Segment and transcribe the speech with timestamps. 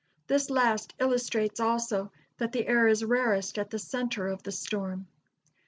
[0.25, 5.05] This last illustrates also that the air is rarest at the center of the storm.